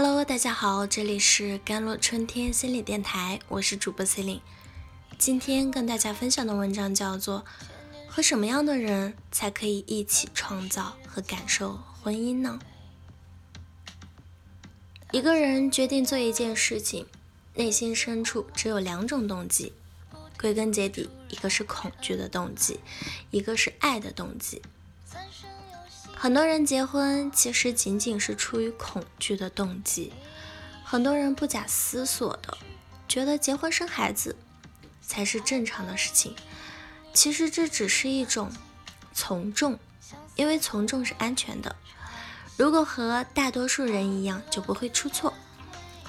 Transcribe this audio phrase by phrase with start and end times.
[0.00, 4.42] Hello，大家好，这里是甘露春天心理电台，我是主播 c e l i n e
[5.18, 7.44] 今天跟大家分享的文章叫做
[8.08, 12.60] 《和什么样的人才可以一起创造和感受婚姻呢？》
[15.18, 17.06] 一个人决定做一件事情，
[17.56, 19.72] 内心深处只有两种动机，
[20.38, 22.78] 归根结底，一个是恐惧的动机，
[23.32, 24.62] 一个是爱的动机。
[26.20, 30.12] 很多人结婚其实仅仅是出于恐惧的动机，
[30.82, 32.58] 很多人不假思索的
[33.06, 34.34] 觉得结婚生孩子
[35.00, 36.34] 才是正常的事情。
[37.14, 38.50] 其实这只是一种
[39.14, 39.78] 从众，
[40.34, 41.76] 因为从众是安全的。
[42.56, 45.32] 如果和大多数人一样，就不会出错。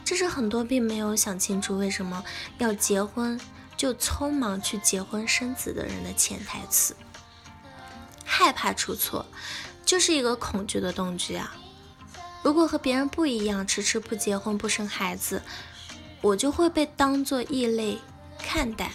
[0.03, 2.23] 这是很多并没有想清楚为什么
[2.57, 3.39] 要结婚
[3.77, 6.95] 就匆忙去结婚生子的人的潜台词：
[8.26, 9.27] 害怕出错。
[9.89, 11.52] 就是一个恐惧的动机啊！
[12.43, 15.41] 如果和别人不一样，迟迟不结婚不生孩子，
[16.21, 17.98] 我就会被当做异类
[18.37, 18.91] 看待。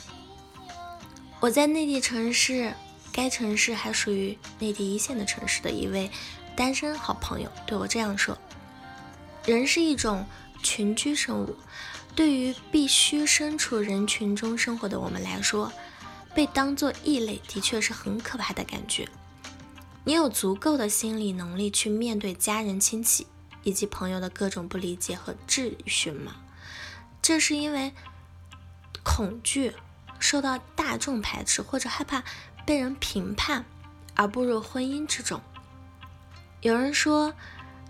[1.41, 2.73] 我在内地城市，
[3.11, 6.09] 该城市还属于内地一线的城市的一位
[6.55, 8.39] 单身好朋友对我这样说
[9.45, 10.25] ：“人是一种
[10.63, 11.57] 群居生物，
[12.15, 15.73] 对于必须身处人群中生活的我们来说，
[16.37, 19.09] 被当做异类的确是很可怕的感觉。”
[20.05, 23.27] 你有足够的心理能力去面对家人、亲戚
[23.63, 26.37] 以及朋友的各种不理解和质询吗？
[27.23, 27.95] 这是因为
[29.03, 29.73] 恐惧
[30.19, 32.23] 受到大众排斥，或者害怕
[32.67, 33.65] 被人评判
[34.15, 35.41] 而步入婚姻之中。
[36.61, 37.35] 有人说，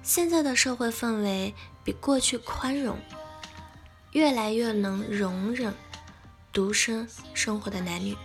[0.03, 2.97] 现在的社会氛围比过去宽容，
[4.13, 5.75] 越来越能容忍
[6.53, 8.17] 独身生活的男女。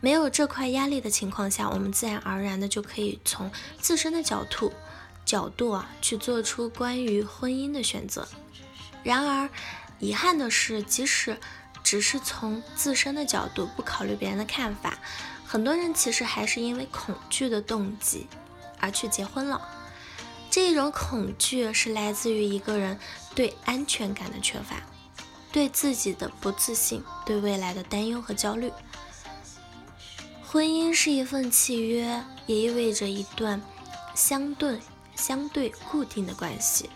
[0.00, 4.72] 没有这块压力的情况下，我们自然而然的就可以从自身的角度
[5.24, 8.26] 角度啊去做出关于婚姻的选择。
[9.02, 9.48] 然而，
[9.98, 11.38] 遗憾的是，即使
[11.82, 14.98] 只是从自身的角度，不考虑别人的看法，
[15.44, 18.26] 很多人其实还是因为恐惧的动机
[18.78, 19.60] 而去结婚了。
[20.50, 22.98] 这种恐惧是来自于一个人
[23.34, 24.76] 对安全感的缺乏，
[25.52, 28.72] 对自己的不自信，对未来的担忧和焦虑。
[30.50, 33.60] 婚姻是一份契约，也意味着一段
[34.14, 34.80] 相对、
[35.14, 36.88] 相对固定的关系。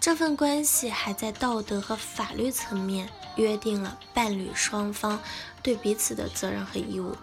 [0.00, 5.20] 这份关系还在道德和法律层面约定了伴侣双方
[5.62, 7.14] 对彼此的责任和义务。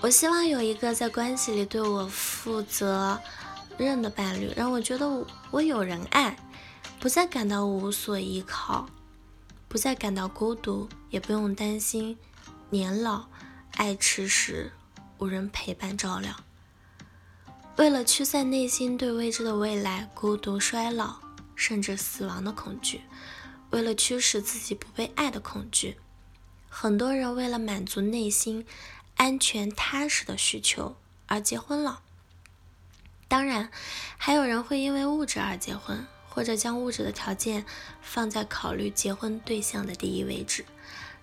[0.00, 3.20] 我希望有一个在关系里对我负责
[3.76, 6.34] 任的伴侣，让我觉得我有人爱，
[6.98, 8.86] 不再感到无所依靠，
[9.68, 12.16] 不再感到孤独，也不用担心
[12.70, 13.26] 年老。
[13.76, 14.72] 爱吃时
[15.18, 16.36] 无人陪伴照料，
[17.76, 21.16] 为了驱散内心对未知的未来、孤独、衰老
[21.56, 23.02] 甚至死亡的恐惧，
[23.70, 25.96] 为了驱使自己不被爱的恐惧，
[26.68, 28.64] 很多人为了满足内心
[29.16, 30.96] 安全踏实的需求
[31.26, 32.00] 而结婚了。
[33.26, 33.70] 当然，
[34.16, 37.64] 还有人会因为物质而结婚，或者将物质的条件
[38.00, 40.64] 放在考虑结婚对象的第一位置。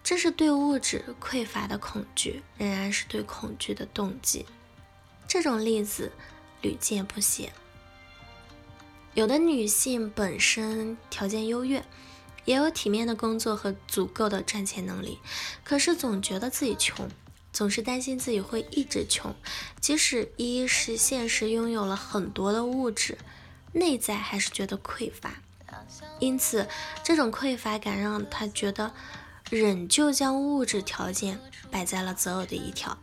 [0.03, 4.45] 这是对物质匮乏的恐惧，仍然是对恐惧的动机。
[5.27, 6.11] 这种例子
[6.61, 7.53] 屡见不鲜。
[9.13, 11.85] 有的女性本身条件优越，
[12.45, 15.19] 也有体面的工作和足够的赚钱能力，
[15.63, 17.07] 可是总觉得自己穷，
[17.53, 19.33] 总是担心自己会一直穷。
[19.79, 23.17] 即使一是现实拥有了很多的物质，
[23.73, 25.35] 内在还是觉得匮乏。
[26.19, 26.67] 因此，
[27.03, 28.93] 这种匮乏感让她觉得。
[29.51, 31.37] 仍旧将物质条件
[31.69, 32.97] 摆在了择偶的一条，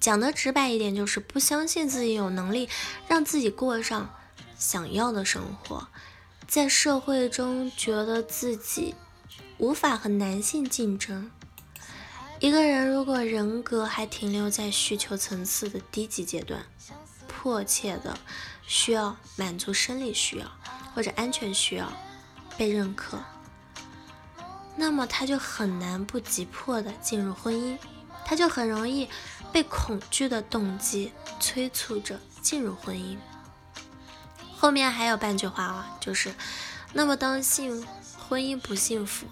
[0.00, 2.68] 讲的直白一点，就是不相信自己有能力
[3.06, 4.12] 让自己过上
[4.58, 5.86] 想要的生活，
[6.48, 8.96] 在社会中觉得自己
[9.58, 11.30] 无法和男性竞争。
[12.40, 16.64] 一个人如果人格还停留在需求层次的低级阶段，
[17.28, 18.18] 迫切的
[18.66, 20.50] 需要满足生理需要
[20.96, 21.92] 或者安全需要，
[22.58, 23.22] 被认可。
[24.80, 27.76] 那么他就很难不急迫的进入婚姻，
[28.24, 29.06] 他就很容易
[29.52, 33.18] 被恐惧的动机催促着进入婚姻。
[34.56, 36.34] 后面还有半句话啊，就是，
[36.94, 37.86] 那么当幸
[38.18, 39.26] 婚姻不幸福，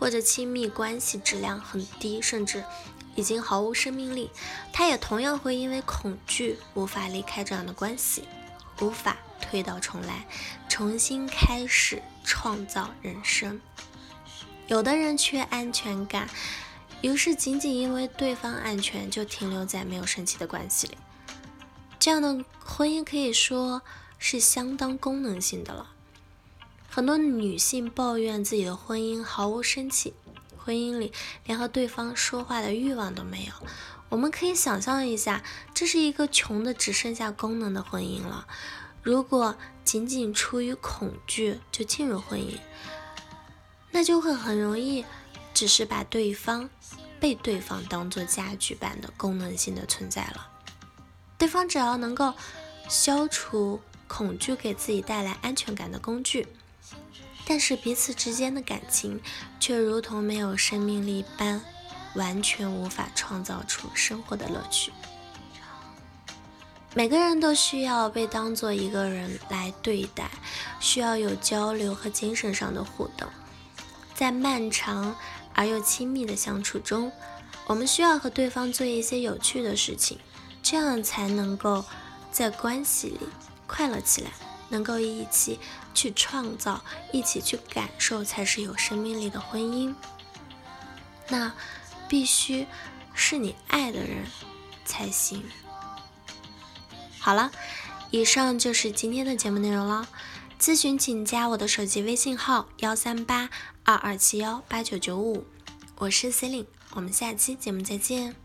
[0.00, 2.64] 或者亲密关系质量很低，甚至
[3.14, 4.32] 已经毫无生命力，
[4.72, 8.24] 他也同样会因为恐惧无法离开这样的关系，
[8.80, 10.26] 无法推倒重来，
[10.68, 13.60] 重新开始创造人生。
[14.68, 16.28] 有的人缺安全感，
[17.02, 20.96] 于是仅仅因为对方安全，就停留在没有生气的关系里。
[21.98, 23.82] 这样的婚姻可以说
[24.18, 25.90] 是相当功能性的了。
[26.88, 30.14] 很多女性抱怨自己的婚姻毫无生气，
[30.56, 31.12] 婚姻里
[31.44, 33.52] 连和对方说话的欲望都没有。
[34.08, 35.42] 我们可以想象一下，
[35.72, 38.46] 这是一个穷的只剩下功能的婚姻了。
[39.02, 42.58] 如果仅仅出于恐惧就进入婚姻，
[43.92, 45.04] 那就会很容易
[45.54, 46.68] 只是把对方
[47.20, 50.50] 被对方当做家具般的功能性的存在了。
[51.38, 52.34] 对方只要能够
[52.88, 56.48] 消除恐惧给自己带来安全感的工具，
[57.46, 59.20] 但是彼此之间的感情
[59.60, 61.62] 却如同没有生命力般。
[62.14, 64.92] 完全无法创造出生活的乐趣。
[66.92, 70.30] 每个人都需要被当做一个人来对待，
[70.78, 73.26] 需要有交流和精神上的互动。
[74.22, 75.16] 在漫长
[75.52, 77.10] 而又亲密的相处中，
[77.66, 80.20] 我们需要和对方做一些有趣的事情，
[80.62, 81.84] 这样才能够
[82.30, 83.18] 在关系里
[83.66, 84.30] 快乐起来，
[84.68, 85.58] 能够一起
[85.92, 89.92] 去创造，一起去感受，才是有生命力的婚姻。
[91.28, 91.52] 那。
[92.08, 92.66] 必须
[93.14, 94.26] 是你爱的人
[94.84, 95.42] 才行。
[97.18, 97.50] 好了，
[98.10, 100.06] 以上就是今天的节目内容了。
[100.62, 103.50] 咨询请加我的手机微信号幺三八
[103.82, 105.44] 二二七幺八九九五，
[105.98, 108.36] 我是 Celine，我们下期节目再见。